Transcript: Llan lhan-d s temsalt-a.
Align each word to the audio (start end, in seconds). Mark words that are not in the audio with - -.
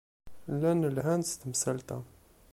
Llan 0.53 0.81
lhan-d 0.95 1.25
s 1.29 1.33
temsalt-a. 1.33 1.97